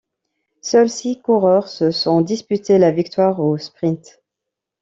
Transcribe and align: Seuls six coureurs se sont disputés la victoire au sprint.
Seuls 0.61 0.89
six 0.95 1.21
coureurs 1.21 1.67
se 1.67 1.91
sont 1.91 2.21
disputés 2.21 2.79
la 2.79 2.89
victoire 2.89 3.39
au 3.39 3.59
sprint. 3.59 4.19